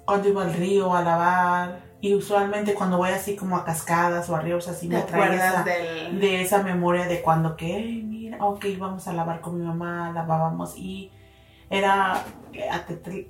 cuando 0.04 0.28
iba 0.28 0.42
al 0.42 0.54
río 0.54 0.94
a 0.94 1.02
lavar. 1.02 1.86
Y 2.00 2.15
usualmente 2.15 2.75
cuando 2.75 2.99
voy 2.99 3.11
así 3.11 3.37
como 3.37 3.57
a 3.57 3.65
cascadas 3.65 4.29
o 4.29 4.37
a 4.37 4.41
ríos 4.41 4.69
así 4.69 4.88
¿Te 4.88 4.97
me 4.97 5.03
trae 5.03 5.35
esa, 5.35 5.61
acuerdas 5.61 5.65
del...? 5.65 6.21
de 6.21 6.43
esa 6.43 6.62
memoria 6.62 7.07
de 7.07 7.23
cuando 7.23 7.57
que, 7.57 7.76
"Ey, 7.76 8.03
mira, 8.03 8.45
ok, 8.45 8.65
vamos 8.79 9.09
a 9.09 9.12
lavar 9.15 9.41
con 9.41 9.59
mi 9.59 9.67
mamá, 9.67 10.12
lavábamos 10.12 10.76
y 10.76 11.11
era 11.71 12.23
eh, 12.53 12.69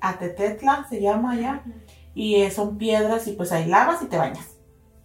Atetetla, 0.01 0.87
se 0.89 1.01
llama 1.01 1.33
allá, 1.33 1.63
y 2.15 2.37
eh, 2.43 2.51
son 2.51 2.77
piedras 2.77 3.27
y 3.29 3.33
pues 3.33 3.53
ahí 3.53 3.67
lavas 3.67 4.03
y 4.03 4.07
te 4.07 4.19
bañas. 4.19 4.53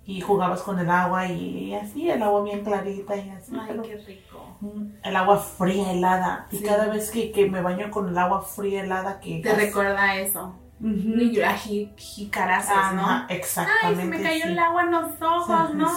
y 0.04 0.20
jugabas 0.20 0.64
con 0.64 0.80
el 0.80 0.90
agua 0.90 1.28
y 1.28 1.74
así, 1.76 2.10
el 2.10 2.22
agua 2.24 2.44
bien 2.44 2.64
clarita 2.66 3.16
y 3.16 3.30
así. 3.30 3.54
Ay, 3.56 3.68
pero- 3.70 3.84
qué 3.84 3.98
rico. 3.98 4.58
Mm, 4.60 4.86
El 5.04 5.16
agua 5.16 5.38
fría, 5.38 5.92
helada. 5.92 6.48
Y 6.52 6.62
cada 6.64 6.88
vez 6.88 7.12
que, 7.12 7.32
que 7.32 7.50
me 7.50 7.62
baño 7.62 7.90
con 7.92 8.10
el 8.10 8.18
agua 8.18 8.42
fría, 8.42 8.84
helada, 8.84 9.20
que... 9.20 9.40
Te 9.42 9.54
recuerda 9.56 10.16
eso. 10.16 10.56
Ujú. 10.82 11.20
Y 11.22 11.42
a 11.42 11.56
ji- 11.56 11.92
jicarazos, 11.96 12.94
¿no? 12.96 13.02
Ajá, 13.04 13.26
Ay, 13.30 13.38
exactamente. 13.38 14.02
se 14.02 14.08
me 14.08 14.22
cayó 14.22 14.44
sí. 14.46 14.52
el 14.52 14.60
agua 14.60 14.82
en 14.84 14.92
los 14.92 15.22
ojos, 15.22 15.76
¿no? 15.76 15.90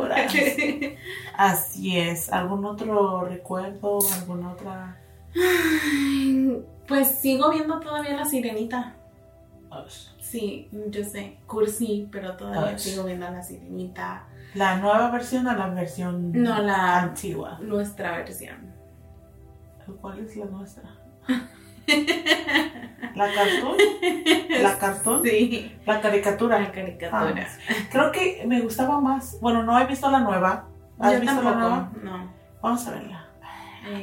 Horas. 0.00 0.32
Así 1.36 1.98
es. 1.98 2.32
¿Algún 2.32 2.64
otro 2.64 3.24
recuerdo? 3.26 3.98
¿Alguna 4.14 4.52
otra...? 4.52 4.96
Pues 6.88 7.08
sigo 7.20 7.50
viendo 7.50 7.78
todavía 7.78 8.16
la 8.16 8.24
sirenita. 8.24 8.96
Sí, 10.18 10.68
yo 10.88 11.04
sé, 11.04 11.38
cursi, 11.46 12.08
pero 12.10 12.36
todavía 12.36 12.76
sigo 12.78 13.04
viendo 13.04 13.30
la 13.30 13.42
sirenita. 13.42 14.26
¿La 14.54 14.76
nueva 14.78 15.10
versión 15.10 15.46
o 15.46 15.52
la 15.54 15.68
versión 15.68 16.32
No, 16.32 16.60
la- 16.62 17.02
antigua? 17.02 17.58
Nuestra 17.60 18.16
versión. 18.18 18.72
¿Cuál 20.00 20.20
es 20.20 20.36
la 20.36 20.46
nuestra? 20.46 20.90
¿La 23.14 23.32
cartón? 23.34 23.76
¿La 24.62 24.78
cartón? 24.78 25.22
Sí, 25.24 25.76
¿La 25.84 26.00
caricatura? 26.00 26.58
la 26.60 26.72
caricatura. 26.72 27.48
Creo 27.90 28.12
que 28.12 28.44
me 28.46 28.60
gustaba 28.60 29.00
más. 29.00 29.38
Bueno, 29.40 29.62
no 29.62 29.78
he 29.78 29.86
visto 29.86 30.10
la 30.10 30.20
nueva. 30.20 30.68
¿Has 30.98 31.14
Yo 31.14 31.20
visto 31.20 31.36
tampoco, 31.36 31.58
la 31.58 31.60
nueva? 31.60 31.92
no. 32.02 32.32
Vamos 32.62 32.86
a 32.86 32.90
verla. 32.92 33.26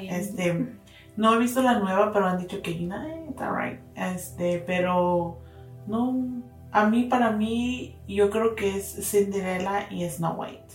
Este, 0.10 0.68
no 1.16 1.34
he 1.34 1.38
visto 1.40 1.62
la 1.62 1.80
nueva, 1.80 2.12
pero 2.12 2.28
han 2.28 2.38
dicho 2.38 2.62
que 2.62 2.72
eh, 2.72 3.26
está 3.30 3.52
right. 3.56 3.80
Este, 3.96 4.64
pero 4.66 5.40
no, 5.86 6.44
a 6.72 6.86
mí, 6.86 7.04
para 7.04 7.32
mí, 7.32 7.98
yo 8.08 8.30
creo 8.30 8.56
que 8.56 8.78
es 8.78 9.10
Cinderella 9.10 9.88
y 9.90 10.08
Snow 10.10 10.34
White. 10.42 10.74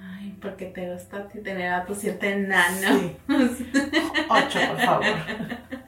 Ay, 0.00 0.36
porque 0.40 0.66
te 0.66 0.92
gusta 0.92 1.28
tener 1.28 1.72
a 1.72 1.84
tu 1.84 1.94
cierta 1.94 2.26
enano. 2.26 2.98
Sí. 2.98 3.16
Ocho, 4.28 4.58
por 4.68 4.80
favor. 4.80 5.04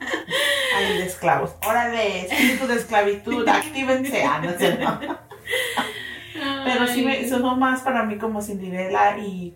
Ay, 0.75 0.97
de 0.97 1.05
esclavos. 1.05 1.55
Órale, 1.67 2.25
espíritu 2.25 2.67
de 2.67 2.75
esclavitud, 2.75 3.47
actívense. 3.47 4.23
Ah, 4.23 4.39
no 4.43 4.51
sé, 4.57 4.77
no. 4.77 4.99
Pero 6.65 6.87
sí 6.87 7.03
me 7.03 7.27
sonó 7.27 7.55
más 7.55 7.81
para 7.81 8.03
mí 8.03 8.17
como 8.17 8.41
Cinderella 8.41 9.17
y, 9.17 9.55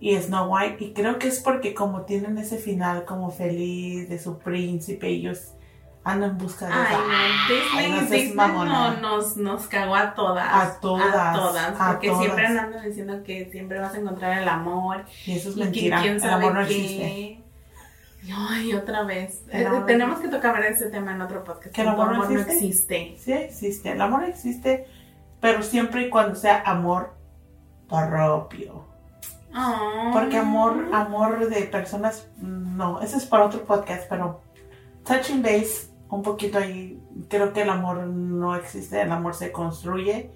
y 0.00 0.16
Snow 0.16 0.52
White. 0.54 0.84
Y 0.84 0.92
creo 0.92 1.18
que 1.18 1.28
es 1.28 1.40
porque 1.40 1.72
como 1.74 2.02
tienen 2.02 2.36
ese 2.38 2.58
final 2.58 3.04
como 3.04 3.30
feliz 3.30 4.08
de 4.08 4.18
su 4.18 4.38
príncipe, 4.38 5.08
ellos 5.08 5.52
andan 6.02 6.30
en 6.30 6.38
busca 6.38 6.66
de 6.66 6.72
Ay, 6.72 7.90
no, 7.90 8.00
Disney, 8.00 8.34
Ay, 8.38 8.52
no 8.52 8.96
nos, 9.00 9.36
nos 9.36 9.66
cagó 9.66 9.94
a 9.94 10.14
todas. 10.14 10.46
A 10.52 10.80
todas, 10.80 11.14
A 11.14 11.32
todas. 11.32 11.80
a 11.80 11.86
Porque 11.92 12.08
todas. 12.08 12.22
siempre 12.24 12.46
andan 12.46 12.84
diciendo 12.84 13.22
que 13.24 13.48
siempre 13.50 13.78
vas 13.78 13.94
a 13.94 13.98
encontrar 13.98 14.42
el 14.42 14.48
amor. 14.48 15.04
Y 15.26 15.32
eso 15.32 15.50
es 15.50 15.56
y 15.56 15.60
mentira. 15.60 16.04
El 16.04 16.22
amor 16.22 16.54
no 16.54 16.60
existe. 16.62 17.40
Ay, 18.34 18.74
otra 18.74 19.02
vez. 19.04 19.44
Eh, 19.50 19.64
no 19.68 19.84
tenemos 19.84 20.20
que 20.20 20.28
tocar 20.28 20.62
ese 20.64 20.90
tema 20.90 21.12
en 21.12 21.22
otro 21.22 21.42
podcast. 21.42 21.74
¿Que 21.74 21.82
el 21.82 21.88
amor 21.88 22.16
no 22.16 22.24
existe? 22.24 22.52
existe. 22.52 23.14
Sí 23.18 23.32
existe. 23.32 23.92
El 23.92 24.00
amor 24.00 24.24
existe, 24.24 24.86
pero 25.40 25.62
siempre 25.62 26.02
y 26.06 26.10
cuando 26.10 26.34
sea 26.34 26.62
amor 26.66 27.14
propio. 27.88 28.84
Oh. 29.56 30.10
Porque 30.12 30.36
amor, 30.36 30.88
amor 30.92 31.48
de 31.48 31.62
personas, 31.62 32.28
no, 32.40 33.00
eso 33.00 33.16
es 33.16 33.26
para 33.26 33.46
otro 33.46 33.64
podcast, 33.64 34.04
pero 34.08 34.40
touching 35.04 35.42
base, 35.42 35.90
un 36.08 36.22
poquito 36.22 36.58
ahí, 36.58 37.02
creo 37.28 37.52
que 37.52 37.62
el 37.62 37.70
amor 37.70 38.06
no 38.06 38.54
existe, 38.54 39.00
el 39.00 39.10
amor 39.10 39.34
se 39.34 39.50
construye 39.50 40.30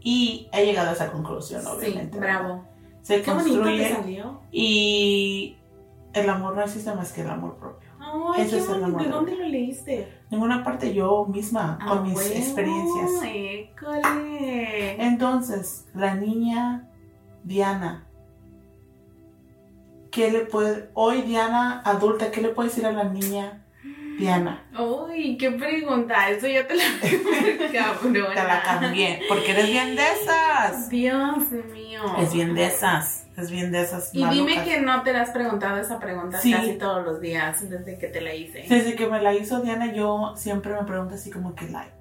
y 0.00 0.48
he 0.52 0.64
llegado 0.64 0.90
a 0.90 0.92
esa 0.92 1.12
conclusión, 1.12 1.60
Sí, 1.62 1.68
obviamente. 1.68 2.18
¿verdad? 2.18 2.40
bravo. 2.40 2.64
Se 3.02 3.20
Qué 3.20 3.30
bonito 3.30 3.50
te 3.50 3.54
construye 3.56 3.92
salió. 3.94 4.40
y 4.50 5.58
el 6.14 6.30
amor 6.30 6.54
no 6.56 6.62
existe 6.62 6.94
más 6.94 7.12
que 7.12 7.22
el 7.22 7.30
amor 7.30 7.56
propio. 7.58 7.88
Ay, 8.34 8.42
Ese 8.42 8.58
es 8.58 8.68
el 8.68 8.84
amor 8.84 9.00
¿De 9.00 9.06
de 9.06 9.12
dónde 9.12 9.36
lo 9.36 9.48
leíste? 9.48 10.22
Ninguna 10.30 10.62
parte 10.62 10.92
yo 10.94 11.24
misma, 11.26 11.78
Ah, 11.80 11.88
con 11.88 12.02
mis 12.04 12.14
huevo, 12.16 12.34
experiencias. 12.34 13.10
école. 13.24 15.02
Entonces, 15.04 15.86
la 15.94 16.14
niña 16.14 16.88
Diana, 17.44 18.06
¿qué 20.10 20.30
le 20.30 20.40
puede, 20.40 20.90
hoy 20.94 21.22
Diana 21.22 21.80
adulta, 21.84 22.30
qué 22.30 22.40
le 22.40 22.48
puede 22.50 22.68
decir 22.68 22.86
a 22.86 22.92
la 22.92 23.04
niña 23.04 23.64
Diana? 24.18 24.64
Uy, 24.78 25.36
qué 25.38 25.50
pregunta. 25.50 26.30
Eso 26.30 26.46
ya 26.46 26.66
te 26.66 26.74
la 26.76 26.84
cabrona. 27.72 28.34
Te 28.34 28.44
la 28.44 28.62
cambié, 28.62 29.20
porque 29.28 29.50
eres 29.52 29.66
bien 29.68 29.96
de 29.96 30.02
esas. 30.12 30.88
Dios 30.88 31.50
mío. 31.72 32.00
Es 32.18 32.32
bien 32.32 32.54
de 32.54 32.66
esas, 32.66 33.23
es 33.36 33.50
bien 33.50 33.72
de 33.72 33.82
esas. 33.82 34.14
Y 34.14 34.18
dime 34.18 34.54
malucas. 34.54 34.64
que 34.64 34.80
no 34.80 35.02
te 35.02 35.10
has 35.10 35.30
preguntado 35.30 35.78
esa 35.78 35.98
pregunta 35.98 36.38
Sí. 36.40 36.52
casi 36.52 36.74
todos 36.74 37.04
los 37.04 37.20
días 37.20 37.68
desde 37.68 37.98
que 37.98 38.08
te 38.08 38.20
la 38.20 38.34
hice. 38.34 38.64
Desde 38.68 38.94
que 38.94 39.06
me 39.06 39.20
la 39.20 39.34
hizo 39.34 39.60
Diana, 39.60 39.92
yo 39.92 40.34
siempre 40.36 40.72
me 40.74 40.84
pregunto 40.84 41.14
así 41.14 41.30
como 41.30 41.54
que, 41.54 41.68
like, 41.68 41.92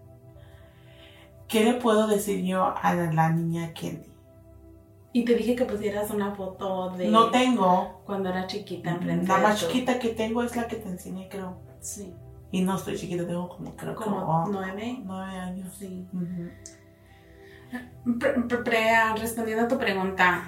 ¿qué 1.48 1.64
le 1.64 1.74
puedo 1.76 2.08
decir 2.08 2.44
yo 2.46 2.74
a 2.82 2.94
la, 2.94 3.30
niña 3.30 3.74
Candy? 3.74 4.12
Y 5.12 5.26
te 5.26 5.36
dije 5.36 5.56
que 5.56 5.66
pusieras 5.66 6.10
una 6.10 6.34
foto 6.34 6.92
de 6.92 7.08
No 7.08 7.30
tengo, 7.30 8.02
cuando 8.06 8.30
era 8.30 8.48
chiquita 8.48 8.92
enfrente 8.92 9.28
la 9.28 9.38
más 9.38 9.60
chiquita 9.60 10.00
que 10.00 10.10
tengo 10.10 10.42
es 10.44 10.56
la 10.56 10.68
que 10.68 10.78
te 10.78 10.90
enseñé, 10.90 11.30
creo. 11.30 11.58
Sí. 11.80 12.14
Y 12.52 12.62
no 12.62 12.76
estoy 12.76 12.96
chiquita, 12.98 13.26
tengo 13.26 13.50
como, 13.50 13.76
creo 13.76 13.96
Como 13.96 14.18
oh, 14.18 14.48
nueve. 14.52 15.00
nueve 15.04 15.36
años. 15.38 15.74
Sí. 15.78 16.08
Ujú. 16.14 16.50
Pre- 18.20 18.34
pre- 18.44 18.58
pre- 18.60 19.14
respondiendo 19.18 19.66
a 19.66 19.68
tu 19.68 19.78
pregunta, 19.78 20.44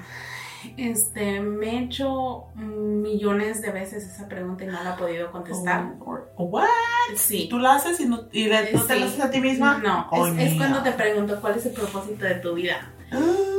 este, 0.78 1.40
me 1.42 1.70
he 1.72 1.84
hecho 1.84 2.46
millones 2.56 3.62
de 3.62 3.72
veces 3.72 4.04
esa 4.06 4.28
pregunta 4.28 4.64
y 4.64 4.68
no 4.68 4.84
la 4.84 4.94
he 4.96 4.98
podido 4.98 5.32
contestar. 5.32 5.94
Oh, 6.00 6.18
oh, 6.38 6.44
what? 6.46 6.68
Sí. 7.16 7.48
¿Tú 7.50 7.60
la 7.60 7.76
haces 7.76 8.00
y 8.00 8.06
no, 8.06 8.24
y 8.32 8.46
le- 8.46 8.72
no 8.74 8.82
te 8.84 9.00
la 9.00 9.06
haces 9.06 9.20
a 9.22 9.30
ti 9.30 9.40
misma? 9.42 9.78
No, 9.80 10.08
Oh, 10.12 10.28
es, 10.28 10.56
cuando 10.58 10.82
te 10.84 10.92
pregunto 10.92 11.40
cuál 11.42 11.58
es 11.58 11.66
el 11.66 11.74
propósito 11.74 12.26
de 12.26 12.36
tu 12.36 12.54
vida. 12.54 12.92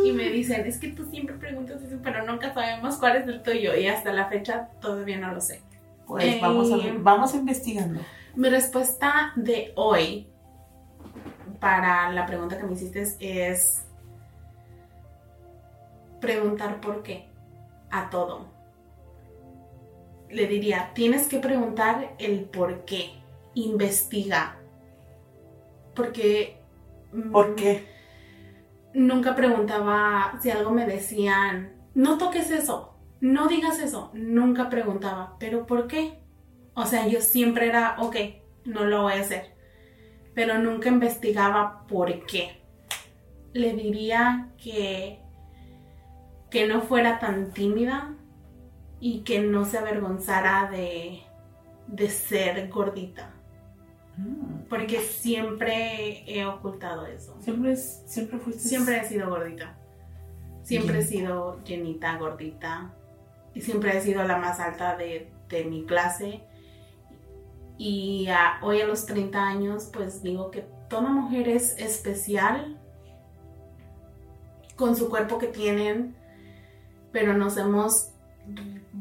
Y 0.04 0.12
me 0.12 0.28
dicen, 0.30 0.66
es 0.66 0.78
que 0.78 0.88
tú 0.88 1.04
siempre 1.10 1.36
preguntas 1.36 1.80
eso, 1.82 1.96
pero 2.02 2.25
nunca 2.26 2.52
sabemos 2.52 2.96
cuál 2.96 3.16
es 3.16 3.28
el 3.28 3.42
tuyo. 3.42 3.75
Y 3.76 3.86
hasta 3.86 4.12
la 4.12 4.26
fecha 4.28 4.68
todavía 4.80 5.18
no 5.18 5.32
lo 5.32 5.40
sé. 5.40 5.62
Pues 6.06 6.40
vamos, 6.40 6.70
a, 6.72 6.76
Eh, 6.76 6.94
vamos 6.98 7.34
investigando. 7.34 8.00
Mi 8.34 8.48
respuesta 8.50 9.32
de 9.36 9.72
hoy 9.76 10.28
para 11.60 12.12
la 12.12 12.26
pregunta 12.26 12.58
que 12.58 12.64
me 12.64 12.75
hiciste 12.75 13.02
es 13.02 13.86
preguntar 16.26 16.80
por 16.80 17.02
qué 17.02 17.28
a 17.90 18.11
todo. 18.11 18.47
Le 20.28 20.47
diría, 20.49 20.90
tienes 20.95 21.28
que 21.28 21.38
preguntar 21.38 22.16
el 22.18 22.45
por 22.45 22.85
qué. 22.85 23.12
Investiga. 23.54 24.59
Porque... 25.95 26.61
mm, 27.12 27.30
¿Por 27.30 27.54
qué? 27.54 27.97
nunca 28.97 29.37
preguntaba 29.37 30.38
si 30.40 30.50
algo 30.50 30.71
me 30.71 30.87
decían, 30.87 31.73
no 31.95 32.16
toques 32.16 32.50
eso, 32.50 32.97
no 33.21 33.47
digas 33.47 33.78
eso, 33.78 34.11
nunca 34.14 34.71
preguntaba, 34.71 35.37
pero 35.38 35.66
¿por 35.66 35.87
qué? 35.87 36.18
O 36.75 36.87
sea, 36.87 37.06
yo 37.06 37.21
siempre 37.21 37.68
era, 37.68 37.97
ok, 37.99 38.16
no 38.64 38.85
lo 38.85 39.02
voy 39.02 39.14
a 39.14 39.21
hacer, 39.21 39.54
pero 40.35 40.59
nunca 40.59 40.88
investigaba 40.88 41.87
por 41.87 42.25
qué. 42.26 42.62
Le 43.52 43.75
diría 43.75 44.50
que, 44.56 45.21
que 46.56 46.66
no 46.66 46.80
fuera 46.80 47.18
tan 47.18 47.50
tímida 47.52 48.14
y 48.98 49.20
que 49.25 49.40
no 49.40 49.66
se 49.66 49.76
avergonzara 49.76 50.70
de, 50.70 51.20
de 51.86 52.08
ser 52.08 52.70
gordita, 52.70 53.30
Mm. 54.16 54.62
porque 54.70 55.00
siempre 55.00 56.25
he 56.26 56.46
ocultado 56.46 57.04
eso. 57.04 57.36
Siempre, 57.42 57.72
es- 57.72 58.02
siempre 58.06 58.38
fuiste. 58.38 58.62
Siempre 58.66 58.96
he 58.96 59.04
sido 59.04 59.28
gordita. 59.28 59.76
Siempre 60.62 61.00
he 61.00 61.02
sido 61.02 61.62
llenita, 61.62 62.16
gordita. 62.16 62.94
Y 63.52 63.60
siempre 63.60 63.94
he 63.94 64.00
sido 64.00 64.22
la 64.25 64.38
más 64.38 64.58
alta 64.58 64.96
de, 64.96 65.30
de 65.50 65.64
mi 65.64 65.84
clase. 65.84 66.40
Y 67.76 68.28
hoy 68.62 68.80
a 68.80 68.86
los 68.86 69.04
30 69.04 69.46
años, 69.46 69.90
pues 69.92 70.22
digo 70.22 70.50
que 70.50 70.64
toda 70.88 71.10
mujer 71.10 71.50
es 71.50 71.76
especial 71.78 72.78
con 74.76 74.96
su 74.96 75.10
cuerpo 75.10 75.36
que 75.36 75.48
tienen, 75.48 76.16
pero 77.16 77.32
nos 77.32 77.56
hemos 77.56 78.11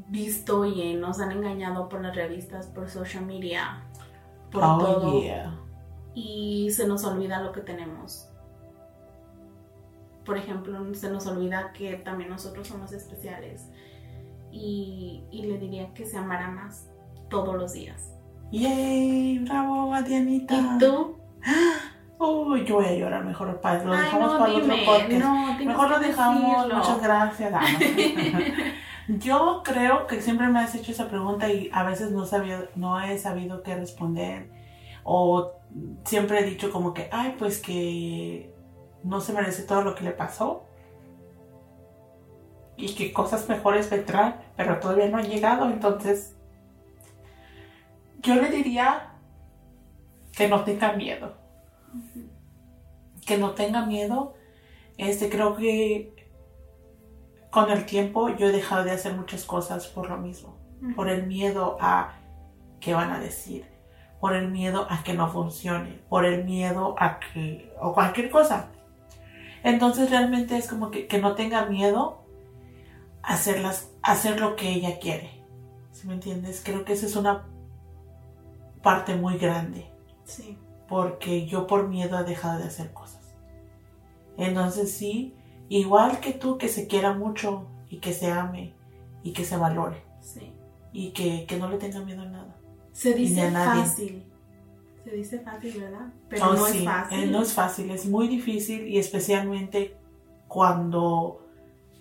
visto 0.07 0.63
y 0.63 0.93
nos 0.93 1.19
han 1.19 1.33
engañado 1.33 1.89
por 1.89 2.01
las 2.01 2.15
revistas, 2.15 2.67
por 2.67 2.89
social 2.89 3.25
media, 3.25 3.83
por 4.53 4.63
Oh, 4.63 4.77
todo 4.77 5.21
yeah. 5.21 5.53
y 6.13 6.69
se 6.71 6.87
nos 6.87 7.03
olvida 7.03 7.41
lo 7.41 7.51
que 7.51 7.59
tenemos. 7.59 8.29
Por 10.23 10.37
ejemplo, 10.37 10.95
se 10.95 11.11
nos 11.11 11.27
olvida 11.27 11.73
que 11.73 11.95
también 11.97 12.29
nosotros 12.29 12.69
somos 12.69 12.93
especiales 12.93 13.67
y, 14.49 15.25
y 15.29 15.47
le 15.47 15.57
diría 15.57 15.93
que 15.93 16.05
se 16.05 16.17
amara 16.17 16.49
más 16.49 16.87
todos 17.29 17.53
los 17.53 17.73
días. 17.73 18.13
Yay, 18.53 19.39
bravo, 19.39 19.93
Dianita. 20.03 20.55
¿Y 20.55 20.77
tú? 20.79 21.17
Uy, 22.27 22.65
yo 22.65 22.75
voy 22.75 22.85
a 22.85 22.93
llorar 22.93 23.23
mejor, 23.23 23.59
padre. 23.61 23.85
Lo 23.85 23.93
Ay, 23.93 23.99
dejamos 24.01 24.33
no, 24.33 24.39
para 24.39 24.51
dime, 24.53 24.73
otro 24.73 24.85
podcast. 24.85 25.11
no, 25.11 25.65
mejor 25.65 25.89
lo 25.89 25.99
dejamos. 25.99 26.55
decirlo. 26.57 26.75
Muchas 26.75 27.01
gracias. 27.01 27.53
Yo 29.07 29.61
creo 29.63 30.07
que 30.07 30.19
siempre 30.19 30.47
me 30.47 30.59
has 30.59 30.73
hecho 30.73 30.91
esa 30.91 31.07
pregunta 31.07 31.47
y 31.47 31.69
a 31.71 31.83
veces 31.83 32.09
no, 32.11 32.25
sabía, 32.25 32.65
no 32.75 32.99
he 32.99 33.17
sabido 33.19 33.61
qué 33.61 33.75
responder. 33.75 34.49
O 35.03 35.51
siempre 36.05 36.39
he 36.39 36.43
dicho 36.43 36.71
como 36.71 36.93
que, 36.93 37.07
ay, 37.11 37.35
pues 37.37 37.61
que 37.61 38.51
no 39.03 39.21
se 39.21 39.33
merece 39.33 39.61
todo 39.61 39.83
lo 39.83 39.93
que 39.93 40.03
le 40.03 40.11
pasó. 40.11 40.65
Y 42.77 42.95
que 42.95 43.13
cosas 43.13 43.47
mejores 43.47 43.89
vendrán, 43.91 44.41
pero 44.57 44.79
todavía 44.79 45.07
no 45.07 45.17
han 45.17 45.27
llegado. 45.29 45.69
Entonces, 45.69 46.35
yo 48.21 48.35
le 48.35 48.49
diría 48.49 49.11
que 50.35 50.47
no 50.47 50.63
tenga 50.63 50.93
miedo. 50.93 51.44
Que 53.25 53.37
no 53.37 53.51
tenga 53.51 53.85
miedo. 53.85 54.35
Este, 54.97 55.29
creo 55.29 55.55
que 55.55 56.29
con 57.49 57.71
el 57.71 57.85
tiempo 57.85 58.29
yo 58.29 58.47
he 58.47 58.51
dejado 58.51 58.83
de 58.83 58.91
hacer 58.91 59.13
muchas 59.13 59.45
cosas 59.45 59.87
por 59.87 60.09
lo 60.09 60.17
mismo. 60.17 60.57
Por 60.95 61.09
el 61.09 61.25
miedo 61.25 61.77
a 61.79 62.13
qué 62.79 62.93
van 62.93 63.11
a 63.11 63.19
decir. 63.19 63.65
Por 64.19 64.35
el 64.35 64.49
miedo 64.49 64.87
a 64.89 65.03
que 65.03 65.13
no 65.13 65.29
funcione. 65.31 66.01
Por 66.09 66.25
el 66.25 66.43
miedo 66.43 66.95
a 66.99 67.19
que... 67.19 67.73
o 67.79 67.93
cualquier 67.93 68.29
cosa. 68.29 68.69
Entonces 69.63 70.11
realmente 70.11 70.57
es 70.57 70.67
como 70.67 70.91
que, 70.91 71.07
que 71.07 71.17
no 71.17 71.33
tenga 71.33 71.65
miedo 71.65 72.23
a 73.23 73.33
hacerlas, 73.33 73.89
a 74.03 74.11
hacer 74.11 74.39
lo 74.39 74.55
que 74.55 74.69
ella 74.69 74.99
quiere. 74.99 75.43
¿Sí 75.91 76.07
me 76.07 76.13
entiendes? 76.13 76.61
Creo 76.63 76.85
que 76.85 76.93
esa 76.93 77.07
es 77.07 77.15
una 77.15 77.47
parte 78.83 79.15
muy 79.15 79.39
grande 79.39 79.89
Sí. 80.25 80.57
Porque 80.87 81.45
yo 81.47 81.67
por 81.67 81.87
miedo 81.87 82.19
he 82.19 82.23
dejado 82.23 82.59
de 82.59 82.65
hacer 82.65 82.93
cosas. 82.93 83.35
Entonces 84.37 84.91
sí, 84.91 85.35
igual 85.69 86.19
que 86.19 86.33
tú, 86.33 86.57
que 86.57 86.67
se 86.67 86.87
quiera 86.87 87.13
mucho 87.13 87.67
y 87.89 87.99
que 87.99 88.13
se 88.13 88.31
ame 88.31 88.73
y 89.23 89.31
que 89.33 89.43
se 89.45 89.57
valore 89.57 90.03
Sí. 90.19 90.53
y 90.91 91.11
que, 91.11 91.45
que 91.45 91.57
no 91.57 91.69
le 91.69 91.77
tenga 91.77 91.99
miedo 92.01 92.21
a 92.23 92.25
nada. 92.25 92.55
Se 92.91 93.13
dice 93.13 93.49
fácil. 93.51 94.25
Se 95.03 95.11
dice 95.11 95.39
fácil, 95.39 95.79
¿verdad? 95.81 96.07
Pero 96.29 96.49
Oh, 96.49 96.53
no 96.53 96.65
sí, 96.65 96.79
es 96.79 96.83
fácil. 96.85 97.19
eh, 97.23 97.27
no 97.27 97.41
es 97.41 97.53
fácil, 97.53 97.91
es 97.91 98.05
muy 98.07 98.27
difícil 98.27 98.87
y 98.87 98.97
especialmente 98.97 99.97
cuando, 100.47 101.45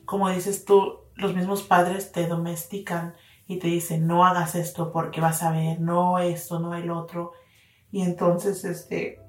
como 0.04 0.28
dices 0.30 0.64
tú, 0.64 1.00
los 1.16 1.34
mismos 1.34 1.62
padres 1.62 2.12
te 2.12 2.26
domestican 2.26 3.14
y 3.46 3.58
te 3.58 3.68
dicen 3.68 4.06
no 4.06 4.24
hagas 4.24 4.54
esto 4.54 4.90
porque 4.90 5.20
vas 5.20 5.42
a 5.42 5.50
ver, 5.50 5.80
no 5.80 6.18
esto, 6.18 6.60
no 6.60 6.74
el 6.74 6.90
otro. 6.90 7.32
Y 7.94 8.02
entonces, 8.02 8.64
este, 8.64 9.20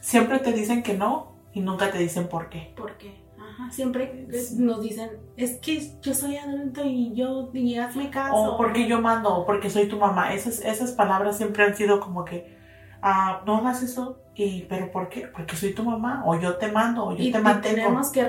siempre 0.00 0.40
te 0.40 0.52
dicen 0.52 0.82
que 0.82 0.94
no 0.94 1.36
y 1.52 1.60
nunca 1.60 1.92
te 1.92 1.98
dicen 1.98 2.26
por 2.26 2.48
qué. 2.48 2.74
¿Por 2.76 2.98
qué? 2.98 3.22
Ajá. 3.38 3.70
Siempre 3.70 4.26
nos 4.56 4.82
dicen, 4.82 5.10
es 5.36 5.58
que 5.58 5.92
yo 6.00 6.12
soy 6.12 6.38
adulto 6.38 6.84
y 6.84 7.14
yo, 7.14 7.48
y 7.54 7.76
hazme 7.76 8.10
caso. 8.10 8.34
O 8.34 8.56
porque 8.56 8.88
yo 8.88 9.00
mando, 9.00 9.32
o 9.32 9.46
porque 9.46 9.70
soy 9.70 9.86
tu 9.86 9.98
mamá. 9.98 10.34
Esas, 10.34 10.58
esas 10.62 10.90
palabras 10.90 11.36
siempre 11.36 11.62
han 11.62 11.76
sido 11.76 12.00
como 12.00 12.24
que, 12.24 12.58
ah, 13.02 13.42
no 13.46 13.56
hagas 13.58 13.82
eso, 13.82 14.18
y, 14.34 14.62
pero 14.62 14.90
¿por 14.90 15.08
qué? 15.10 15.26
Porque 15.26 15.56
soy 15.56 15.74
tu 15.74 15.82
mamá, 15.84 16.22
o 16.24 16.40
yo 16.40 16.56
te 16.56 16.72
mando, 16.72 17.04
o 17.04 17.12
yo 17.14 17.22
Y, 17.22 17.30
te 17.32 17.38
y 17.38 17.42
mantengo. 17.42 17.74
tenemos 17.76 18.10
que 18.10 18.24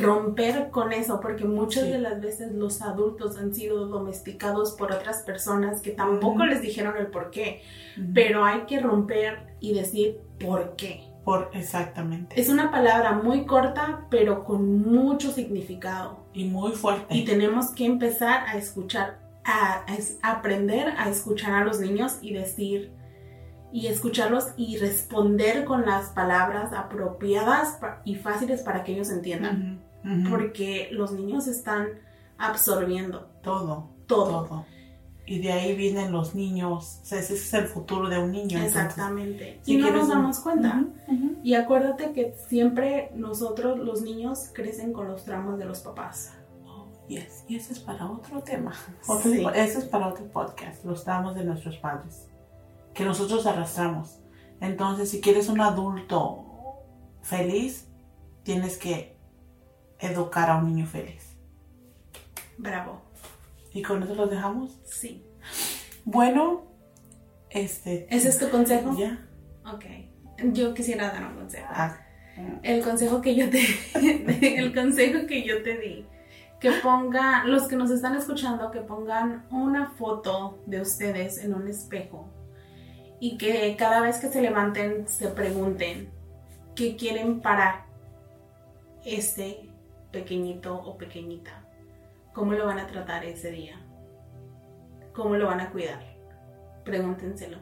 romper 0.00 0.70
con 0.70 0.92
eso, 0.92 1.20
porque 1.20 1.44
muchas 1.44 1.84
Sí. 1.84 1.90
de 1.90 1.98
las 1.98 2.20
veces 2.20 2.52
los 2.52 2.82
adultos 2.82 3.36
han 3.38 3.52
sido 3.54 3.86
domesticados 3.88 4.72
por 4.72 4.92
otras 4.92 5.22
personas 5.22 5.80
que 5.80 5.90
tampoco 5.90 6.44
les 6.46 6.62
dijeron 6.62 6.96
el 6.98 7.08
por 7.08 7.30
qué, 7.30 7.62
pero 8.14 8.44
hay 8.44 8.60
que 8.66 8.80
romper 8.80 9.54
y 9.60 9.74
decir 9.74 10.18
por 10.38 10.76
qué. 10.76 11.04
Por, 11.24 11.50
exactamente. 11.52 12.40
Es 12.40 12.48
una 12.48 12.70
palabra 12.70 13.12
muy 13.12 13.44
corta, 13.44 14.06
pero 14.10 14.44
con 14.44 14.80
mucho 14.82 15.30
significado. 15.32 16.20
y 16.32 16.44
muy 16.44 16.72
fuerte. 16.72 17.12
Y 17.14 17.24
tenemos 17.24 17.72
que 17.72 17.84
empezar 17.86 18.44
a 18.46 18.56
escuchar, 18.56 19.18
a, 19.44 19.84
aprender 20.22 20.94
a 20.96 21.08
escuchar 21.10 21.52
a 21.54 21.64
los 21.64 21.80
niños 21.80 22.18
y 22.22 22.32
decir, 22.34 22.92
y 23.72 23.86
escucharlos 23.86 24.48
y 24.56 24.76
responder 24.78 25.64
con 25.64 25.86
las 25.86 26.10
palabras 26.10 26.72
apropiadas 26.72 27.78
y 28.04 28.16
fáciles 28.16 28.62
para 28.62 28.82
que 28.84 28.92
ellos 28.92 29.10
entiendan. 29.10 29.80
Porque 30.30 30.88
los 30.92 31.12
niños 31.12 31.46
están 31.46 31.86
absorbiendo 32.38 33.26
todo, 33.42 33.90
todo. 34.06 34.44
todo. 34.46 34.66
Y 35.26 35.38
de 35.40 35.52
ahí 35.52 35.76
vienen 35.76 36.10
los 36.10 36.34
niños. 36.34 36.98
O 37.02 37.04
sea, 37.04 37.20
ese 37.20 37.34
es 37.34 37.54
el 37.54 37.66
futuro 37.66 38.08
de 38.08 38.18
un 38.18 38.32
niño. 38.32 38.56
entonces, 38.58 38.74
Exactamente. 38.76 39.60
si 39.62 39.74
y 39.74 39.76
no 39.76 39.90
nos 39.92 40.04
un- 40.04 40.08
damos 40.08 40.40
cuenta. 40.40 40.84
Y 41.44 41.54
acuérdate 41.54 42.12
que 42.12 42.34
siempre 42.48 43.10
nosotros, 43.14 43.78
los 43.78 44.02
niños, 44.02 44.50
crecen 44.52 44.92
con 44.92 45.06
los 45.06 45.24
traumas 45.24 45.58
de 45.58 45.66
los 45.66 45.80
papás. 45.80 46.32
Oh, 46.66 46.88
yes. 47.06 47.44
Y 47.48 47.56
ese 47.56 47.74
es 47.74 47.78
para 47.78 48.10
otro 48.10 48.40
tema. 48.42 48.72
Otro- 49.06 49.30
Sí. 49.30 49.46
Ese 49.54 49.78
es 49.78 49.84
para 49.84 50.08
otro 50.08 50.24
podcast. 50.26 50.84
Los 50.84 51.04
tramos 51.04 51.34
de 51.36 51.44
nuestros 51.44 51.76
padres. 51.76 52.26
Que 53.00 53.06
nosotros 53.06 53.46
arrastramos. 53.46 54.20
Entonces, 54.60 55.08
si 55.08 55.22
quieres 55.22 55.48
un 55.48 55.62
adulto 55.62 56.44
feliz, 57.22 57.88
tienes 58.42 58.76
que 58.76 59.16
educar 59.98 60.50
a 60.50 60.58
un 60.58 60.66
niño 60.66 60.86
feliz. 60.86 61.34
Bravo. 62.58 63.00
Y 63.72 63.80
con 63.80 64.02
eso 64.02 64.14
los 64.14 64.28
dejamos. 64.28 64.78
Sí. 64.84 65.24
Bueno, 66.04 66.66
este. 67.48 68.06
¿Ese 68.14 68.28
es 68.28 68.38
tu 68.38 68.50
consejo? 68.50 68.94
Ya. 68.98 69.26
Ok. 69.64 69.86
Yo 70.52 70.74
quisiera 70.74 71.10
dar 71.10 71.24
un 71.24 71.36
consejo. 71.36 71.68
Ah, 71.70 71.96
El 72.62 72.84
consejo 72.84 73.22
que 73.22 73.34
yo 73.34 73.48
te 73.48 73.62
el 74.58 74.74
consejo 74.74 75.26
que 75.26 75.42
yo 75.42 75.62
te 75.62 75.78
di 75.78 76.06
que 76.60 76.70
ponga 76.82 77.44
los 77.46 77.66
que 77.66 77.76
nos 77.76 77.90
están 77.90 78.14
escuchando 78.14 78.70
que 78.70 78.82
pongan 78.82 79.46
una 79.50 79.92
foto 79.92 80.62
de 80.66 80.82
ustedes 80.82 81.42
en 81.42 81.54
un 81.54 81.66
espejo 81.66 82.28
y 83.20 83.36
que 83.36 83.76
cada 83.76 84.00
vez 84.00 84.18
que 84.18 84.28
se 84.28 84.42
levanten 84.42 85.06
se 85.06 85.28
pregunten 85.28 86.10
qué 86.74 86.96
quieren 86.96 87.40
para 87.40 87.86
este 89.04 89.70
pequeñito 90.10 90.74
o 90.74 90.96
pequeñita 90.96 91.64
cómo 92.32 92.52
lo 92.52 92.66
van 92.66 92.78
a 92.78 92.86
tratar 92.86 93.24
ese 93.24 93.50
día 93.50 93.80
cómo 95.14 95.36
lo 95.36 95.46
van 95.46 95.60
a 95.60 95.70
cuidar 95.70 96.02
pregúntenselo 96.84 97.58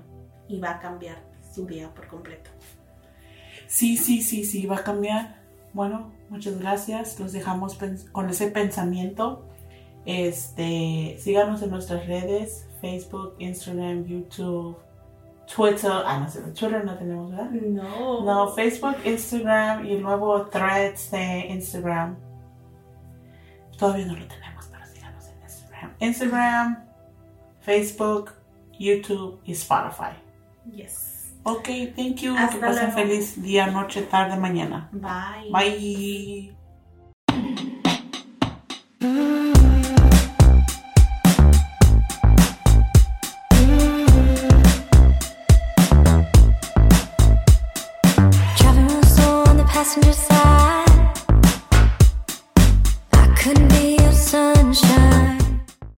y 0.49 0.61
va 0.61 0.71
a 0.71 0.81
cambiar 0.81 1.23
su 1.53 1.67
día 1.67 1.93
por 1.95 2.07
completo 2.09 2.51
Sí, 3.69 3.99
sí, 3.99 4.23
sí, 4.23 4.45
sí, 4.45 4.67
va 4.67 4.77
a 4.77 4.83
cambiar. 4.83 5.37
Bueno, 5.75 6.11
muchas 6.31 6.59
gracias. 6.59 7.21
Los 7.21 7.33
dejamos 7.33 7.79
con 8.13 8.31
ese 8.31 8.51
pensamiento. 8.51 9.45
Este, 10.07 11.17
síganos 11.21 11.61
en 11.63 11.71
nuestras 11.71 12.07
redes, 12.07 12.67
Facebook, 12.81 13.35
Instagram, 13.39 14.07
YouTube, 14.07 14.79
Twitter. 15.55 15.91
Ah, 16.05 16.21
no 16.21 16.31
sé, 16.31 16.41
Twitter 16.53 16.85
no 16.85 16.97
tenemos, 16.97 17.31
¿verdad? 17.31 17.51
no 17.51 18.23
No, 18.23 18.49
Facebook, 18.55 18.97
Instagram 19.05 19.87
y 19.87 19.95
el 19.95 20.03
nuevo 20.03 20.47
Threads 20.47 21.11
de 21.11 21.47
Instagram. 21.49 22.17
Todavía 23.79 24.07
no 24.07 24.17
lo 24.17 24.27
tenemos, 24.27 24.67
pero 24.67 24.87
síganos 24.87 25.29
en 25.29 25.43
Instagram. 25.43 25.93
Instagram, 26.01 26.85
Facebook, 27.61 28.33
YouTube 28.79 29.41
y 29.45 29.53
Spotify. 29.53 30.17
yes 30.73 31.19
Ok, 31.45 31.69
thank 31.97 32.17
you. 32.17 32.37
Hasta 32.37 32.57
que 32.57 32.61
pasen 32.61 32.93
luego. 32.93 32.99
feliz 32.99 33.43
día, 33.43 33.69
noche, 33.69 34.03
tarde, 34.03 34.37
mañana. 34.37 34.91
Bye. 34.93 35.51
Bye. 35.51 36.58